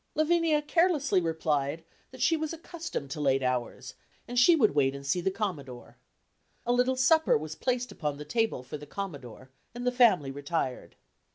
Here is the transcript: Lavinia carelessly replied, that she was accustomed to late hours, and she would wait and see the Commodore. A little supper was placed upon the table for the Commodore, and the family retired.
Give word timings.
Lavinia 0.15 0.63
carelessly 0.63 1.21
replied, 1.21 1.83
that 2.09 2.23
she 2.23 2.35
was 2.35 2.51
accustomed 2.53 3.11
to 3.11 3.21
late 3.21 3.43
hours, 3.43 3.93
and 4.27 4.39
she 4.39 4.55
would 4.55 4.73
wait 4.73 4.95
and 4.95 5.05
see 5.05 5.21
the 5.21 5.29
Commodore. 5.29 5.95
A 6.65 6.73
little 6.73 6.95
supper 6.95 7.37
was 7.37 7.53
placed 7.53 7.91
upon 7.91 8.17
the 8.17 8.25
table 8.25 8.63
for 8.63 8.79
the 8.79 8.87
Commodore, 8.87 9.51
and 9.75 9.85
the 9.85 9.91
family 9.91 10.31
retired. 10.31 10.95